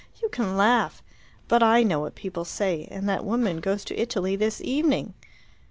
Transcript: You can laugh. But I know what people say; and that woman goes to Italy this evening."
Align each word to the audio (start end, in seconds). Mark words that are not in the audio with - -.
You 0.19 0.29
can 0.29 0.57
laugh. 0.57 1.03
But 1.47 1.61
I 1.61 1.83
know 1.83 1.99
what 1.99 2.15
people 2.15 2.43
say; 2.43 2.87
and 2.89 3.07
that 3.07 3.23
woman 3.23 3.59
goes 3.59 3.85
to 3.85 4.01
Italy 4.01 4.35
this 4.35 4.59
evening." 4.59 5.13